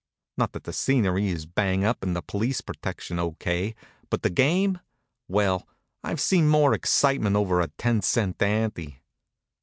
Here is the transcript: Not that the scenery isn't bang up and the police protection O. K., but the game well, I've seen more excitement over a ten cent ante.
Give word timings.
Not 0.35 0.53
that 0.53 0.63
the 0.63 0.73
scenery 0.73 1.27
isn't 1.27 1.53
bang 1.53 1.83
up 1.85 2.01
and 2.01 2.15
the 2.15 2.23
police 2.23 2.59
protection 2.61 3.19
O. 3.19 3.33
K., 3.33 3.75
but 4.09 4.23
the 4.23 4.31
game 4.31 4.79
well, 5.27 5.67
I've 6.03 6.19
seen 6.19 6.47
more 6.49 6.73
excitement 6.73 7.35
over 7.35 7.61
a 7.61 7.67
ten 7.77 8.01
cent 8.01 8.41
ante. 8.41 8.99